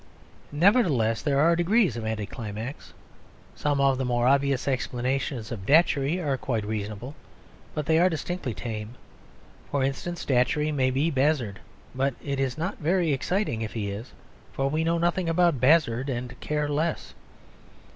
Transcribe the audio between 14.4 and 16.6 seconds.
for we know nothing about Bazzard and